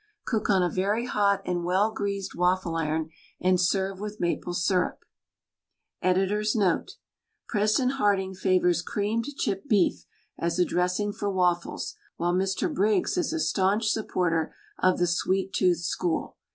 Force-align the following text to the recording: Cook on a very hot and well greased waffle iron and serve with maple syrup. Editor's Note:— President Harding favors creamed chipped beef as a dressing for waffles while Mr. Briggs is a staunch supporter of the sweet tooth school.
Cook 0.25 0.49
on 0.49 0.63
a 0.63 0.67
very 0.69 1.05
hot 1.05 1.43
and 1.45 1.63
well 1.63 1.91
greased 1.91 2.33
waffle 2.33 2.75
iron 2.75 3.11
and 3.39 3.61
serve 3.61 3.99
with 3.99 4.19
maple 4.19 4.55
syrup. 4.55 5.05
Editor's 6.01 6.55
Note:— 6.55 6.93
President 7.49 7.97
Harding 7.97 8.33
favors 8.33 8.81
creamed 8.81 9.25
chipped 9.37 9.67
beef 9.69 10.05
as 10.39 10.57
a 10.57 10.65
dressing 10.65 11.13
for 11.13 11.29
waffles 11.29 11.93
while 12.17 12.33
Mr. 12.33 12.73
Briggs 12.73 13.15
is 13.15 13.31
a 13.31 13.39
staunch 13.39 13.89
supporter 13.91 14.55
of 14.79 14.97
the 14.97 15.05
sweet 15.05 15.53
tooth 15.53 15.81
school. 15.81 16.35